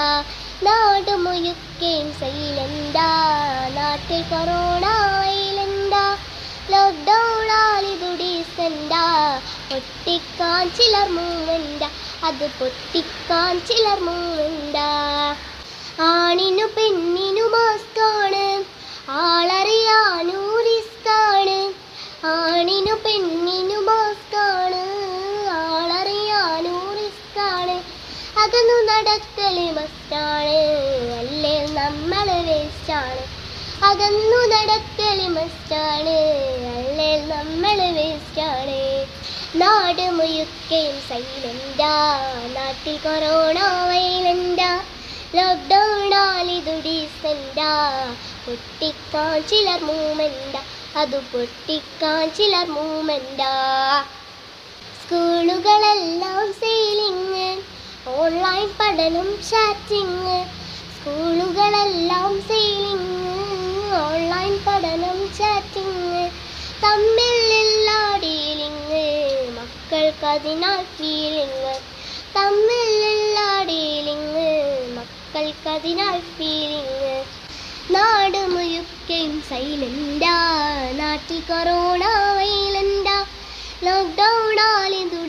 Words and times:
നാട് 0.63 1.11
മുഴുക്കയും 1.23 2.09
സൈലന്റാ 2.19 3.07
നാട്ടിൽ 3.75 4.21
കൊറോണ 4.29 4.83
വൈലന്റാ 5.13 6.03
ലോക്ക്ഡൗണാലിതുടീസെന്താ 6.71 9.03
പൊട്ടിക്കാൻ 9.69 10.63
ചിലർ 10.77 11.07
മൂമെന്റാ 11.17 11.89
അത് 12.23 12.45
പൊട്ടിക്കാൻ 12.59 13.53
ചിലർ 13.69 13.99
മൂന്നുണ്ടാ 14.07 14.87
ആണിനു 16.09 16.67
പെണ്ണിനു 16.77 17.45
മാസ്കാണ് 17.55 18.45
ആളറിയാനൂ 19.23 20.37
റിസ്കാണ് 20.67 21.57
ആണിനു 22.35 22.95
പെണ്ണിനു 23.05 23.79
മാസ്കാണ് 23.89 24.83
ആളറിയാനു 25.59 26.75
റിസ്കാണ് 26.99 27.77
അതൊന്നു 28.47 28.75
നടക്കൽ 28.89 29.55
മസ്റ്റാണ് 29.77 30.59
അല്ലേ? 31.17 31.55
നമ്മൾ 31.77 32.27
വേസ്റ്റാണ് 32.47 33.23
അകന്നു 33.83 34.39
നടക്കൽ 34.53 35.19
മസ്റ്റാണ് 35.35 36.15
അല്ലേ? 36.73 37.09
നമ്മൾ 37.31 37.79
വേസ്റ്റാണ് 37.97 38.77
നാട് 39.61 40.05
മുയുക്കയും 40.17 40.97
സൈലന്റാ 41.09 41.91
നാട്ടിൽ 42.55 42.97
കൊറോണ 43.05 43.57
വൈലന്റാ 43.89 44.71
ലോക്ക്ഡൗണാലിതു 45.37 46.75
ഡീസന്റാ 46.85 47.71
പൊട്ടിക്കാൻ 48.45 49.33
ചിലർ 49.49 49.81
മൂമെന്റാ 49.89 50.61
അത് 50.97 51.17
പൊട്ടിക്കാൻ 51.31 52.23
ചിലർ 52.37 52.67
മൂമെന്റാ 52.75 53.53
സ്കൂളുകളെല്ലാം 55.01 56.45
സെയിലിങ് 56.59 57.49
ഓൺലൈൻ 58.13 58.67
പഠനം 58.79 59.27
ചാറ്റിങ് 59.49 60.35
സ്കൂളുകളെല്ലാം 60.95 62.33
സെയിലിങ് 62.41 63.15
ഓൺലൈൻ 63.99 64.53
പഠനം 64.67 65.19
ചാറ്റിങ് 65.37 66.23
തമ്മിലുള്ള 66.83 67.89
ഡീലിങ് 68.23 69.03
മക്കൾക്കതിനാൽ 69.57 70.81
ഫീലിങ് 70.95 71.73
തമ്മിലുള്ള 72.35 73.39
ഡീലിങ് 73.69 74.47
മക്കൾക്കതിനാൽ 74.97 76.19
ഫീലിങ് 76.37 77.13
നാട് 77.91 78.41
മുഴുക്കയും 78.47 79.35
സൈലൻഡാ 79.49 80.37
നാട്ടിൽ 80.93 81.41
കൊറോണ 81.41 82.03
വൈലൻഡാ 82.37 83.17
ലോക്ക്ഡൗൺ 83.83 84.47
തുടിസെന്റാ 85.11 85.26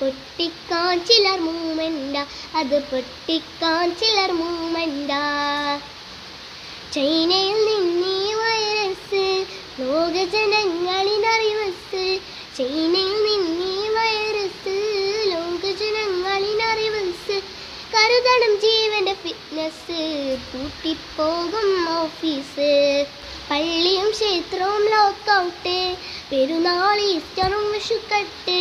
പൊട്ടിക്കാൻ 0.00 1.04
ചിലർ 1.04 1.38
മൂമെന്റാ 1.40 2.22
അത് 2.54 2.76
പൊട്ടിക്കാൻ 2.90 3.96
ചിലർ 3.96 4.32
മൂമെന്റാ 4.32 5.22
ചൈനയിൽ 6.94 7.58
നിന്നീ 7.66 8.16
വൈറസ് 8.34 9.24
ലോക 9.80 10.16
ജനങ്ങളിനറിവസ് 10.34 12.04
ചൈനയിൽ 12.58 13.18
നിന്നീ 13.26 13.88
വൈറസ് 13.88 14.76
ലോക 15.32 15.64
ജനങ്ങളിനറിവസ് 15.82 17.36
കരുതണം 17.94 18.52
ജീവന്റെ 18.64 19.14
ഫിറ്റ്നസ് 19.14 20.00
പൂട്ടിപ്പോകും 20.50 21.68
ഓഫീസ്. 21.96 22.68
പള്ളിയും 23.50 24.10
ക്ഷേത്രവും 24.10 24.82
ലോക്കൗട്ട് 24.88 25.76
പെരുന്നാൾ 26.30 26.98
ഈസ്റ്ററും 27.04 27.64
വിഷുക്കട്ട് 27.72 28.58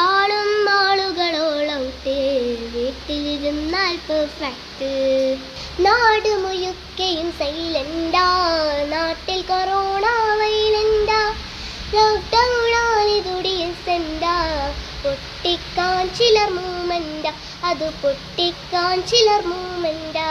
ആളും 0.00 0.50
ആളുകളോളൗട്ട് 0.72 2.16
വീട്ടിലിരുന്നാൽ 2.74 3.94
പെർഫെക്റ്റ് 4.08 4.90
നാട് 5.80 6.28
സൈലന്റാ 7.38 8.26
നാട്ടിൽ 8.90 9.40
കൊറോണ 9.42 10.04
വൈലന്റാ 10.40 11.20
ലോക്ക്ഡൗണാലിതുടിയസെന്റാ 11.94 14.36
പൊട്ടിക്കാൻ 15.02 16.08
ചിലർ 16.18 16.50
മൂമെന്റാ 16.50 17.32
അത് 17.64 17.88
പൊട്ടിക്കാൻ 18.02 19.02
ചിലർ 19.10 19.42
മൂമെന്റാ 19.46 20.28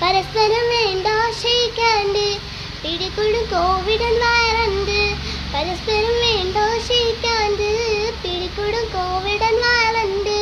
പരസ്പരം 0.00 0.64
വേണ്ട 0.72 1.06
ഷെയ്ക്കാണ്ട് 1.40 2.26
പിടികൊടും 2.82 3.44
കോവിഡ് 3.50 4.10
വയറുണ്ട് 4.20 5.07
പരസ്പരം 5.52 6.14
വേണ്ട 6.22 6.56
ഷെയ്ക്കാണ്ട് 6.86 7.68
പിടികൊടും 8.22 8.84
കോവിഡ് 8.94 9.48
വയറുണ്ട് 9.62 10.36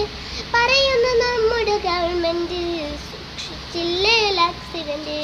പറയുന്നു 0.55 1.12
നമ്മുടെ 1.22 1.77
ഗവൺമെന്റ് 1.87 2.61
സൂക്ഷിച്ചില്ലേ 3.05 4.17
ആക്സിഡന്റ് 4.47 5.21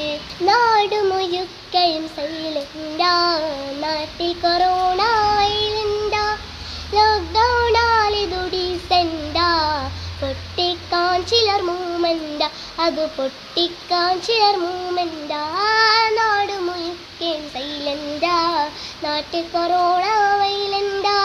നാട് 0.49 0.97
മുഴുക്കയും 1.11 2.05
സൈലന്റാ. 2.17 3.13
നാട്ടിൽ 3.83 4.33
കൊറോണ 4.45 5.01
വൈലന്റാ 5.37 6.25
ലോക്ക്ഡൗണാലിതു 6.97 8.41
ഡീസെന്റാ 8.55 9.51
പൊട്ടിക്കാൻ 10.21 11.19
ചിലർ 11.31 11.63
മൂമെന്റാ. 11.71 12.49
അത് 12.87 13.05
പൊട്ടിക്കാൻ 13.19 14.13
ചിലർ 14.27 14.57
മൂമെന്റാ. 14.67 15.43
നാട്ടിൽ 19.05 19.45
കൊറോണ 19.53 20.05
വൈലന്റാ 20.41 21.17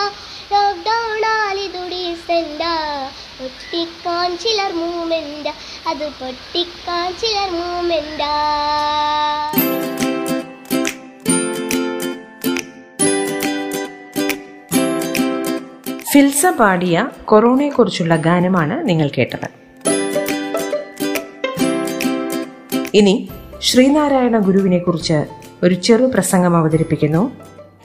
ലോക്ക്ഡൗണാലിതു 0.52 1.82
ഡീസെന്റാ 1.92 2.72
പൊട്ടിക്കാൻ 3.40 4.38
ചിലർ 4.38 4.72
മൂമെന്റാ 4.72 5.52
അത് 5.92 6.06
പൊട്ടിക്കാൻ 6.20 7.08
ചിലർ 7.22 7.50
മൂമെന്റാ 7.60 8.34
ഫിൽസ 16.12 16.46
പാടിയ 16.60 16.98
കൊറോണയെക്കുറിച്ചുള്ള 17.26 18.16
ഗാനമാണ് 18.28 18.76
നിങ്ങൾ 18.90 19.08
കേട്ടത്. 19.18 19.48
ഇനി 23.00 23.16
ശ്രീനാരായണ 23.62 24.38
ഗുരുവിനെ 24.40 24.80
കുറിച്ച് 24.80 25.20
ഒരു 25.64 25.76
ചെറു 25.86 26.06
പ്രസംഗം 26.14 26.58
അവതരിപ്പിക്കുന്നു. 26.58 27.22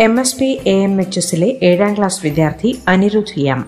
M 0.04 0.14
S 0.20 0.37
P 0.38 0.49
A 0.66 0.75
M 0.84 0.94
H 1.00 1.19
എസിലെ 1.19 1.49
ഏഴാം 1.62 1.93
ക്ലാസ് 1.96 2.20
വിദ്യാർത്ഥി 2.22 2.70
അനിരുദ്ധ് 2.88 3.34
എം. 3.37 3.60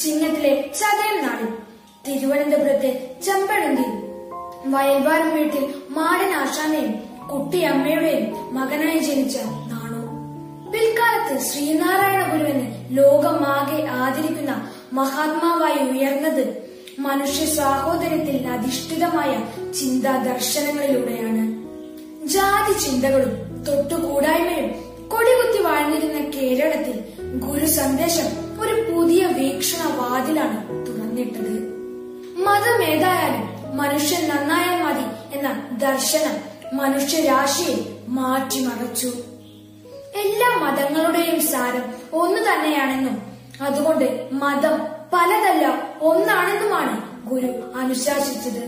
ചിങ്ങത്തിലെ 0.00 0.50
ചതയം 0.72 1.24
നാളിൽ 1.24 1.50
തിരുവനന്തപുരത്തെ 2.06 2.90
ചെമ്പഴന്തിയിൽ 3.24 3.96
വയൽവാരം 4.66 5.34
വീട്ടിൽ 5.34 5.64
മാടൻ 5.88 6.34
ആശാന്റെയും 6.34 6.92
കുട്ടിയമ്മയുടെയും 7.30 8.24
മകനായി 8.52 8.98
ജനിച്ച 8.98 9.36
നാണു. 9.70 10.00
പിൽക്കാലത്ത് 10.72 11.44
ശ്രീനാരായണ 11.44 12.32
ഗുരുവിന് 12.32 12.64
ലോകമാകെ 12.90 13.86
ആദരിക്കുന്ന 14.00 14.52
മഹാത്മാവായി 14.92 15.90
ഉയർന്നത് 15.90 16.44
മനുഷ്യ 16.98 17.46
സാഹോദര്യത്തിൽ 17.54 18.46
അധിഷ്ഠിതമായ 18.48 19.32
ചിന്താ 19.80 20.16
ദർശനങ്ങളിലൂടെയാണ് 20.24 21.44
ജാതി 22.26 22.72
ചിന്തകളും 22.78 23.32
തൊട്ടുകൂടായ്മയും 23.68 24.68
കൊടികുത്തി 25.08 25.62
വാഴ്ന്നിരുന്ന 25.62 26.18
കേരളത്തിൽ 26.34 26.96
ഗുരു 27.38 27.66
സന്ദേശം 27.72 28.28
ഒരു 28.60 28.92
പുതിയ 28.92 29.26
വീക്ഷണ 29.26 29.82
വാതിലാണ് 29.96 30.86
തുറന്നിട്ടത്. 30.86 31.54
മതം 32.36 32.84
ഏതായാലും 32.84 33.76
മനുഷ്യൻ 33.76 34.28
നന്നായാൽ 34.28 34.82
മതി 34.82 35.36
എന്ന 35.38 35.68
ദർശനം 35.78 36.36
മനുഷ്യരാശിയെ 36.76 37.76
മാറ്റിമറച്ചു. 38.08 39.06
എല്ലാ 40.14 40.56
മതങ്ങളുടെയും 40.56 41.40
സാരം 41.42 41.84
ഒന്നു 42.12 42.40
തന്നെയാണെന്നും 42.40 43.22
അതുകൊണ്ട് 43.60 44.28
മതം 44.32 44.78
പലതല്ല 45.12 45.88
ഒന്നാണെന്നുമാണ് 46.02 47.26
ഗുരു 47.28 47.72
അനുശാസിച്ചത്. 47.76 48.62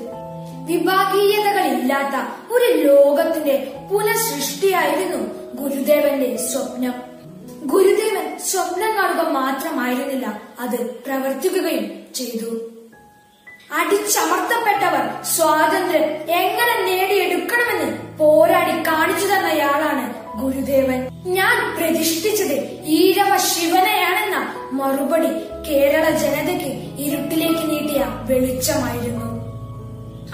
വിഭാഗീയതകളില്ലാത്ത 0.67 2.17
ഒരു 2.53 2.79
ലോകത്തിന്റെ 2.79 3.87
പുനഃസൃഷ്ടിയായിരുന്നു 3.91 5.19
ഗുരുദേവന്റെ 5.63 6.37
സ്വപ്നം. 6.37 7.12
ഗുരുദേവൻ 7.71 8.39
സ്വപ്നം 8.39 8.93
കാണുക 8.97 9.23
മാത്രമായിരുന്നില്ല 9.29 10.41
അത് 10.61 10.79
പ്രവർത്തിക്കുകയും 11.05 12.13
ചെയ്തു. 12.15 12.51
അടിച്ചമർത്തപ്പെട്ടവർ 13.81 15.25
സ്വാതന്ത്ര്യം 15.25 16.05
എങ്ങനെ 16.41 16.75
നേടിയെടുക്കണമെന്ന് 16.89 18.19
പോരാടി 18.19 18.75
കാണിച്ചു 18.89 19.27
തന്നയാളാണ് 19.27 20.05
ഗുരുദേവൻ. 20.41 21.09
ഞാൻ 21.27 21.57
പ്രതിഷ്ഠിച്ചത് 21.77 22.85
ഈഴവ 22.85 23.37
ശിവനെയാണെന്ന 23.37 24.37
മറുപടി 24.73 25.31
കേരള 25.69 26.05
ജനതയ്ക്ക് 26.11 26.71
ഇരുട്ടിലേക്ക് 26.99 27.65
നീട്ടിയ 27.71 28.03
വെളിച്ചമായിരുന്നു. 28.29 29.29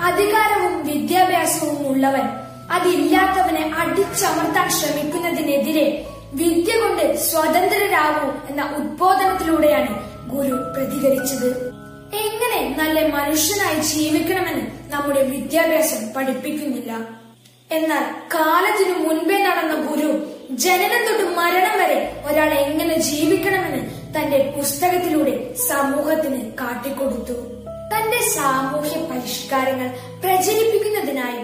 അധികാരവും 0.01 0.87
വിദ്യാഭ്യാസവും 0.87 1.87
ഉള്ളവൻ 1.87 2.27
അതില്ലാത്തവനെ 2.71 3.75
അടിച്ചമർത്താൻ 3.79 4.69
ശ്രമിക്കുന്നതിനെതിരെ 4.69 6.08
വിദ്യ 6.35 6.77
കൊണ്ട് 6.77 7.17
സ്വതന്ത്രരാകൂ 7.17 8.49
എന്ന 8.49 8.75
ഉദ്ബോധനത്തിലൂടെയാണ് 8.77 10.19
ഗുരു 10.29 10.55
പ്രതികരിച്ചത്. 10.77 11.69
എങ്ങനെ 12.15 12.77
നല്ല 12.79 13.07
മനുഷ്യനായി 13.07 13.81
ജീവിക്കണമെന്ന് 13.81 14.93
നമ്മുടെ 14.93 15.23
വിദ്യാഭ്യാസം 15.23 16.13
പഠിപ്പിക്കുന്നില്ല. 16.13 16.93
എന്നാൽ 17.71 18.03
കാലത്തിനു 18.35 18.99
മുൻപേ 18.99 19.43
നടന്ന 19.43 19.75
ഗുരു 19.75 20.35
ജനനം 20.51 21.07
തൊട്ട് 21.07 21.37
മരണം 21.37 21.79
വരെ 21.79 22.23
ഒരാൾ 22.27 22.55
എങ്ങനെ 22.55 22.99
ജീവിക്കണമെന്ന് 22.99 23.91
തന്റെ 24.17 24.55
പുസ്തകത്തിലൂടെ 24.57 25.55
സമൂഹത്തിന് 25.55 26.53
കാട്ടിക്കൊടുത്തു. 26.53 27.33
തന്റെ 27.95 28.21
സാമൂഹ്യ 28.21 28.97
പരിഷ്കാരങ്ങൾ 29.01 29.89
പ്രചരിപ്പിക്കുന്നതിനായി 30.21 31.39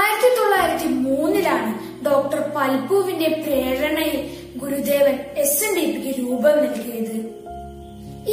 ആയിരത്തി 0.00 0.40
തൊള്ളായിരത്തി 0.40 0.84
മൂന്നിലാണ് 0.84 1.87
ഡോക്ടർ 2.06 2.40
പൽപുവിന്റെ 2.56 3.28
പ്രേരണയിൽ 3.42 4.20
ഗുരുദേവൻ 4.60 5.16
എസ് 5.42 5.64
എൻ 5.64 5.72
ഡി 5.76 5.84
പിക്ക് 5.92 6.12
രൂപം 6.20 6.56
നൽകിയത്. 6.64 7.18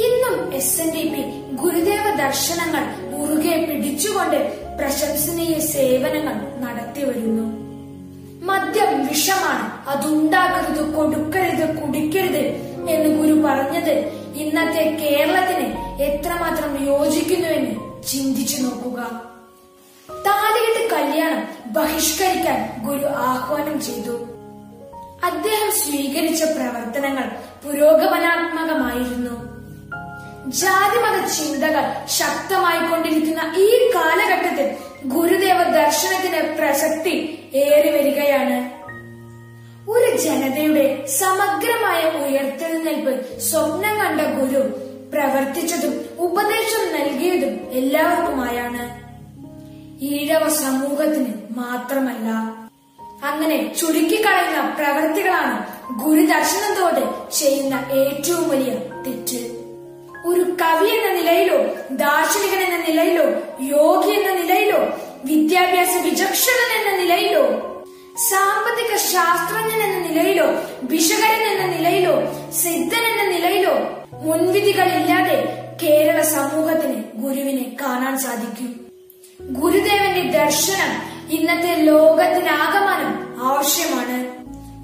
ഇന്നും 0.06 0.36
എസ് 0.58 0.80
എൻ 0.82 0.88
ഡി 0.94 1.04
പി 1.12 1.22
ഗുരുദേവ 1.62 2.04
ദർശനങ്ങൾ 2.22 2.84
മുറുകെ 3.12 3.56
പിടിച്ചുകൊണ്ട് 3.66 4.38
പ്രശംസനീയ 4.78 5.54
സേവനങ്ങൾ 5.72 6.36
നടത്തി 6.64 7.04
വരുന്നു. 7.08 7.46
മദ്യം 8.48 8.92
വിഷമാണ് 9.08 9.66
അതുണ്ടാകരുത് 9.92 10.82
കൊടുക്കരുത് 10.96 11.66
കുടിക്കരുത് 11.78 12.44
എന്ന് 12.92 13.08
ഗുരു 13.20 13.36
പറഞ്ഞത് 13.46 13.94
ഇന്നത്തെ 14.42 14.84
കേരളത്തിന് 15.02 15.68
എത്രമാത്രം 16.08 16.72
യോജിക്കുന്നുവെന്ന് 16.90 17.74
ചിന്തിച്ചു 18.10 18.58
നോക്കുക. 18.64 19.00
താലികെട്ട് 20.10 20.94
കല്യാണം 20.94 21.48
ബഹിഷ്കരിക്കാൻ 21.66 22.84
ഗുരു 22.84 23.06
ആഹ്വാനം 23.06 23.80
ചെയ്തു. 23.80 24.26
അദ്ദേഹം 25.24 25.70
സ്വീകരിച്ച 25.70 26.44
പ്രവർത്തനങ്ങൾ 26.44 27.24
പുരോഗമനാത്മകമായിരുന്നു. 27.64 29.56
ജാതിമത 30.50 31.26
ചിന്തകൾ 31.26 32.06
ശക്തമായി 32.06 32.90
കൊണ്ടിരിക്കുന്ന 32.90 33.54
ഈ 33.56 33.90
കാലഘട്ടത്തിൽ 33.94 34.76
ഗുരുദേവ 35.04 35.62
ദർശനത്തിന് 35.62 36.56
പ്രസക്തി 36.56 37.14
ഏറി 37.54 37.90
വരികയാണ്. 37.90 38.86
ഒരു 39.90 40.16
ജനതയുടെ 40.16 41.06
സമഗ്രമായ 41.06 42.02
ഉയർത്തെഴുന്നേൽപ്പ് 42.02 43.38
സ്വപ്നം 43.38 43.98
കണ്ട 43.98 44.20
ഗുരു 44.20 44.62
പ്രവർത്തിച്ചതും 45.12 46.06
ഉപദേശം 46.18 46.92
നൽകിയതും 46.92 47.72
എല്ലാവർക്കുമായാണ്. 47.72 49.05
ഈഴവ 50.02 50.48
സമൂഹത്തിന് 50.48 51.58
മാത്രമല്ല. 51.58 52.28
അങ്ങനെ 53.24 53.74
ചുരുക്കിക്കളയുന്ന 53.74 54.74
പ്രവൃത്തികളാണ് 54.78 55.66
ഗുരുദർശനത്തോട് 56.04 57.32
ചെയ്യുന്ന 57.34 57.74
ഏറ്റവും 57.74 58.48
വലിയ 58.48 58.72
തെറ്റ്. 58.74 59.56
ഒരു 60.26 60.40
കവി 60.40 60.88
എന്ന 60.88 61.12
നിലയിലോ 61.12 61.64
ദാർശനികൻ 61.90 62.60
എന്ന 62.62 62.76
നിലയിലോ 62.76 63.24
യോഗി 63.60 64.10
എന്ന 64.10 64.42
നിലയിലോ 64.42 64.78
വിദ്യാഭ്യാസ 65.24 65.96
വിചക്ഷണൻ 66.04 66.70
എന്ന 66.78 67.02
നിലയിലോ 67.02 67.44
സാമ്പത്തിക 68.16 68.96
ശാസ്ത്രജ്ഞൻ 68.96 69.82
എന്ന 69.82 70.08
നിലയിലോ 70.08 70.46
ഭിഷകരൻ 70.82 71.42
എന്ന 71.42 71.76
നിലയിലോ 71.76 72.14
സിദ്ധൻ 72.50 73.04
എന്ന 73.12 73.22
നിലയിലോ 73.22 73.74
മുൻവിധികളില്ലാതെ 74.12 75.66
കേരള 75.82 76.22
സമൂഹത്തിന് 76.22 77.04
ഗുരുവിനെ 77.14 77.76
കാണാൻ 77.80 78.18
സാധിക്കും. 78.18 78.85
ഗുരുദേവന്റെ 79.40 80.44
ദർശനം 80.44 80.92
ഇന്നത്തെ 81.30 81.74
ലോകത്തിനാകമാനം 81.82 83.42
ആവശ്യമാണ്. 83.46 84.26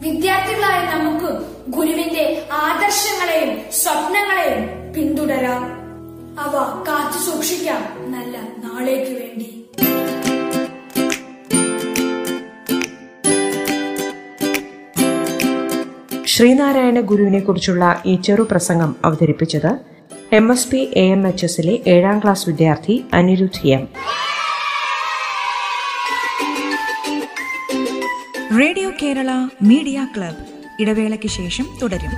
വിദ്യാർത്ഥികളായ 0.04 0.80
നമുക്ക് 0.94 1.44
ഗുരുവിന്റെ 1.68 2.42
ആദർശങ്ങളെയും 2.52 3.60
സ്വപ്നങ്ങളെയും 3.72 4.92
പിന്തുടരാം. 4.94 5.64
അവ 6.40 6.84
കാത്തു 6.88 7.30
സൂക്ഷിക്കാം. 7.30 8.12
നല്ല 8.12 8.36
നാളേക്ക് 8.36 9.12
വേണ്ടി. 9.12 9.48
ശ്രീനാരായണ 16.26 17.00
ഗുരുവിനെ 17.00 17.40
കുറിച്ചുള്ള 17.40 18.02
ഈ 18.06 18.16
ചെറു 18.16 18.42
പ്രസംഗം 18.42 18.96
അവതരിപ്പിച്ചത് 19.04 19.78
M 20.32 20.52
S 20.52 20.68
P 20.68 20.90
A 20.96 21.10
M 21.10 21.28
H 21.28 21.44
എസിലെ 21.44 21.78
ഏഴാം 21.86 22.18
ക്ലാസ് 22.18 22.48
വിദ്യാർത്ഥി 22.48 23.04
Anirudh 23.14 23.66
M. 23.66 23.88
Radio 28.58 28.90
Kerala 29.02 29.30
media 29.62 30.06
club 30.16 30.40
ഇടവേളയ്ക്ക് 30.80 31.28
ശേഷം 31.28 31.66
തുടരും. 31.82 32.12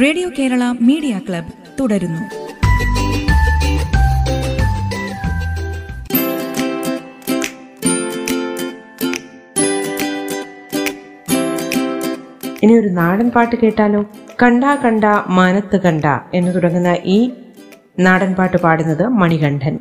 റേഡിയോ 0.00 0.30
കേരള 0.38 0.62
മീഡിയ 0.80 1.18
ക്ലബ് 1.18 1.52
തുടരുന്നു. 1.80 2.43
ഇനി 12.64 12.72
ഒരു 12.72 12.88
നാടൻ 12.88 13.30
പാട്ട് 13.30 13.56
കേട്ടാലോ? 13.56 14.04
കണ്ട 14.42 14.64
കണ്ട 14.64 15.04
മാനത്ത് 15.28 15.80
കണ്ട 15.80 16.04
എന്ന് 16.34 16.54
തുടങ്ങുന്ന 16.54 16.96
ഈ 17.04 17.30
നാടൻ 17.98 18.34
പാട്ട് 18.34 18.56
പാടുന്നത് 18.56 19.08
മണികണ്ഠൻ. 19.08 19.78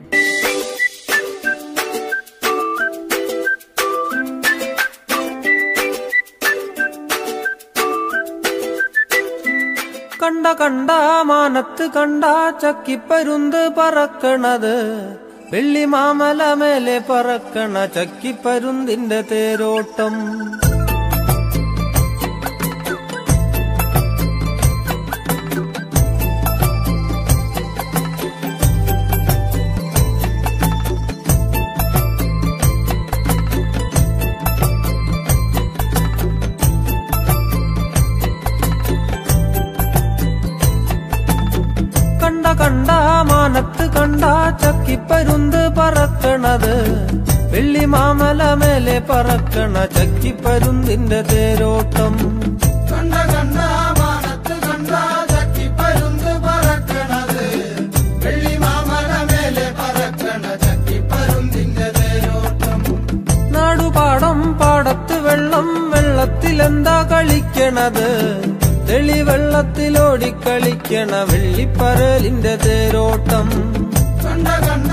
കണ്ട 10.23 10.47
കണ്ട 10.47 10.91
മാനത്ത് 11.21 11.89
കണ്ട 11.91 12.23
ചക്കിപ്പരുന്ത് 12.61 13.69
പറക്കണത്. 13.77 14.75
വെള്ളിമാമല 15.53 16.53
മേലെ 16.53 17.01
പറക്കണ 17.09 17.85
ചക്കിപ്പരുന്തിന്റെ 17.85 19.21
തേരോട്ടം. 19.21 20.13
പറക്കണത് 46.53 46.73
വെള്ളി 47.51 47.83
മാമല 47.93 48.41
മേലെ 48.61 48.95
പറക്കണ 49.09 49.75
ചക്കിപ്പരുന്തിന്റെ 49.95 51.19
തേരോട്ടം. 51.31 52.13
കണ്ട 52.89 53.13
കണ്ട 53.31 53.57
മാനത്ത് 53.99 54.55
കണ്ട 54.65 54.91
ചക്കിപ്പരുന്ത് 55.31 56.31
പറക്കണത്. 56.45 57.41
വെള്ളി 58.23 58.53
മാമല 58.63 59.11
മേലെ 59.31 59.67
പറക്കണ 59.79 60.43
ചക്കിപ്പരുന്തിന്റെ 60.65 61.87
തേരോട്ടം. 61.99 62.81
നാടുപാടം 63.55 64.41
പാടത്ത് 64.61 65.17
വെള്ളം 65.27 65.69
വെള്ളത്തിലെന്താ 65.93 66.97
കളിക്കണത്? 67.13 68.09
തെളി 68.89 69.19
വെള്ളത്തിലോടി 69.29 70.31
കളിക്കണ 70.45 71.13
വെള്ളിപ്പരലിന്റെ 71.31 72.55
തേരോട്ടം. 72.65 73.49
കണ്ട 74.25 74.47
കണ്ട 74.67 74.91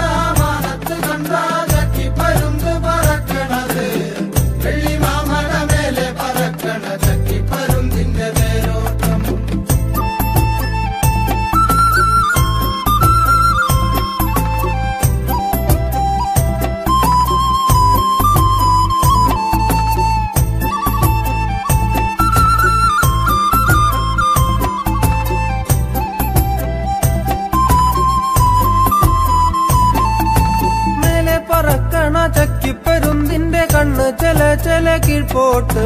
ചെല 34.10 34.54
ചെല 34.54 34.96
കീഴ്പോട്ട്. 35.06 35.84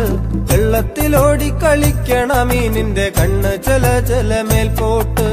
വെള്ളത്തിലോടി 0.50 1.50
കളിക്കണ 1.62 2.32
മീനിന്റെ 2.42 3.12
കണ്ണ്. 3.18 3.62
ചെല 3.62 4.00
ചെല 4.00 4.42
മേൽപോട്ട്. 4.42 5.28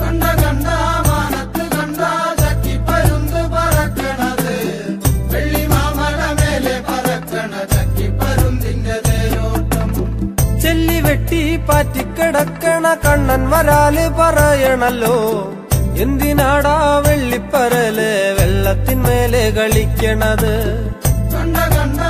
കണ്ട 0.00 0.22
കണ്ട 0.22 0.66
മാനത്ത് 1.08 1.64
കണ്ട 1.76 2.00
ചക്കിപ്പരുന്ത് 2.40 3.40
പറക്കണത്. 3.54 4.54
വെള്ളി 5.32 5.66
മാമല 5.66 6.20
മേലെ 6.40 6.76
പറക്കണ 6.88 7.52
ചക്കിപ്പരുന്തിന്റെ 7.74 9.00
തേരോട്ടം. 9.08 9.90
ചെല്ലി 10.62 11.00
വെട്ടി 11.00 11.56
പാറ്റിക്കിടക്കണ 11.56 12.94
കണ്ണൻ 13.06 13.50
വരാൽ 13.50 14.08
പറയണല്ലോ. 14.20 15.16
എന്തിനാടാ 15.96 17.02
വെള്ളിപ്പരൽ 17.06 17.98
വെള്ളത്തിന്മേലെ 18.38 19.50
കളിക്കണത്? 19.50 20.54
കണ്ട 21.42 21.58
കണ്ട 21.74 22.00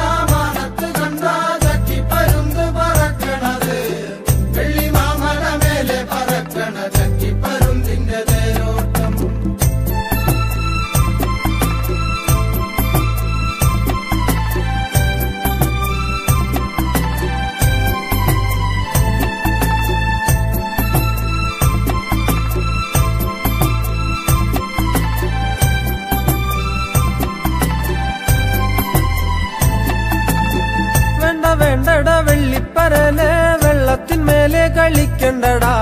വെള്ളത്തിന്മേലെ 34.23 34.65
കളിക്കണ്ടടാ. 34.77 35.75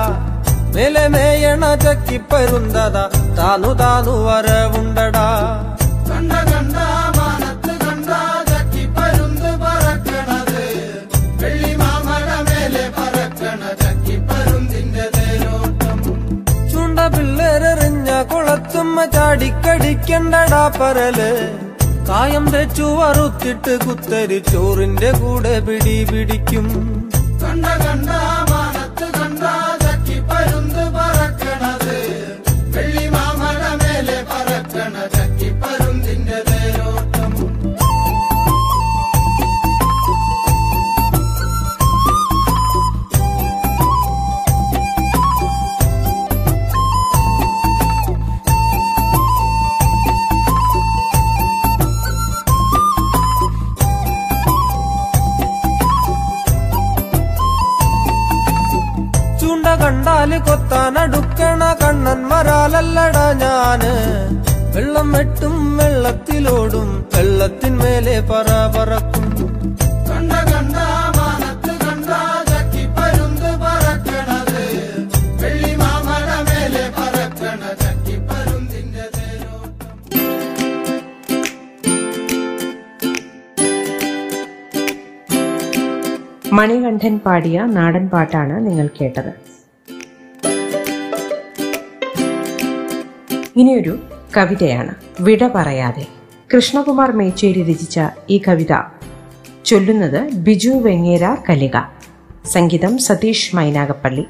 മേലെ 0.75 1.05
മേയണ 1.13 1.63
ചക്കിപ്പരുന്തതാ 1.83 3.03
താനു 3.37 3.71
താനു 3.81 4.13
വരവുണ്ടടാ. 4.27 5.25
കണ്ട 6.09 6.31
കണ്ട 6.51 6.77
മാനത്ത് 7.17 7.73
കണ്ട 7.83 8.09
ചക്കിപ്പരുന്ത് 8.51 9.49
പറക്കണത്. 9.63 10.63
വെള്ളി 11.41 11.73
മാമല 11.81 12.29
മേലെ 12.47 12.85
പറക്കണ 12.97 13.61
ചക്കിപ്പരുന്തിന്റെ 13.83 15.05
തേരോട്ടം. 15.17 15.99
ചുണ്ട 16.71 16.99
പിള്ളേരെറിഞ്ഞ 17.15 18.09
കുളത്തുമ്മ 18.33 19.05
ചാടിക്കടിക്കണ്ടടാ 19.17 20.63
പരൽ. 20.79 21.19
കായം 22.09 22.45
തെച്ചു 22.53 22.87
വറുത്തിട്ട് 22.99 23.73
കുത്തരി 23.85 24.39
ചോറിന്റെ 24.51 25.11
കൂടെ 25.21 25.55
പിടി 25.59 25.97
പിടിക്കും. 26.11 26.67
കണ്ട 27.53 27.69
കണ്ട 27.79 28.09
മാനത്ത് 28.49 29.07
കണ്ട 29.15 29.41
ചക്കിപ്പരുന്ത് 29.81 30.83
പറക്കണത് 30.95 31.97
വെള്ളി 32.75 33.05
മാമല 33.07 33.63
മേലെ 33.81 34.17
പറക്കണ 34.29 34.95
ചക്കിപ്പരുന്തിന്റെ 35.15 36.39
തേരോട്ടം 36.39 36.50
കണ്ടാൽ 60.21 60.41
കൊത്താനടുക്കണ 60.47 61.61
കണ്ണൻ 61.79 62.19
വരാലല്ലടാ 62.31 63.23
ഞാൻ. 63.41 63.81
വെള്ളം 64.73 65.07
വെട്ടും 65.15 65.55
വെള്ളത്തിലോടും 65.77 66.89
വെള്ളത്തിന്മേലെ 67.13 68.17
പറ 68.29 68.49
പറക്കും. 68.75 69.25
കണ്ട 70.09 70.31
കണ്ട 70.51 70.75
മാനത്ത് 71.17 71.73
കണ്ട 71.85 72.09
ചക്കിപ്പരുന്ത് 72.51 73.49
പറക്കണത്. 73.63 74.61
വെള്ളി 75.41 75.73
മാമല 75.81 76.29
മേലെ 76.49 76.85
പറക്കണ 76.99 77.61
ചക്കിപ്പരുന്തിന്റെ 77.83 79.05
തേരോട്ടം. 79.17 79.89
മണികണ്ഠൻ 86.59 87.17
പാടിയ 87.25 87.65
നാടൻ 87.77 88.05
പാട്ടാണ് 88.15 88.57
നിങ്ങൾ 88.67 88.89
കേട്ടത്. 88.99 89.33
ഇനിയൊരു 93.55 93.99
കവിതയാണ്. 94.37 94.95
വിട 95.19 95.47
പറയാതെ. 95.47 96.07
കൃഷ്ണകുമാർ 96.55 97.11
മേച്ചേരി 97.11 97.63
രചിച്ച 97.63 97.99
ഈ 98.29 98.41
കവിത 98.47 98.81
ചൊല്ലുന്നത് 99.65 100.33
ബിജു 100.33 100.69
വെങ്ങേര 100.69 101.35
കലിക. 101.49 101.79
സംഗീതം 102.45 102.97
സതീഷ് 102.97 103.55
മൈനാഗപ്പള്ളി. 103.55 104.25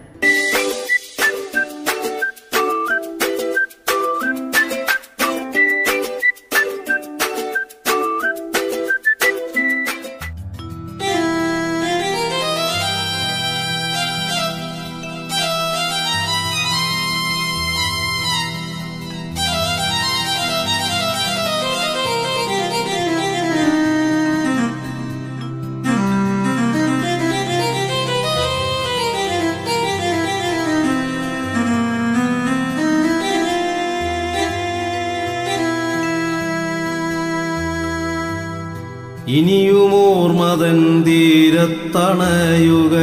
തീരത്തണയുക 41.12 42.96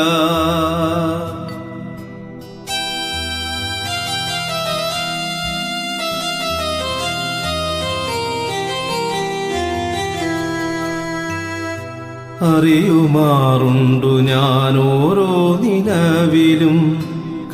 അറിയുമാറുണ്ടു 12.51 14.07
ഞാൻ 14.07 14.75
ഓരോ 14.79 15.31
നിലവിലും 15.63 16.77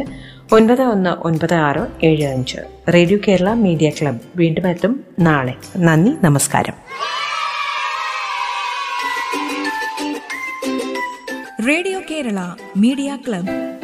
ഒൻപത് 0.51 0.81
ഒന്ന് 0.81 1.09
ഒൻപത് 1.09 1.53
ആറ് 1.53 2.05
ഏഴ് 2.05 2.25
അഞ്ച്. 2.25 2.57
Radio 2.93 3.19
Kerala 3.27 3.53
media 3.53 3.89
club. 3.89 4.19
വീണ്ടും 4.35 4.69
എത്തും 4.69 5.03
നാളെ. 5.19 5.53
നന്ദി 5.77 6.11
നമസ്കാരം. 6.23 6.73
Radio 11.67 11.99
Kerala 12.11 12.53
media 12.77 13.17
club. 13.27 13.78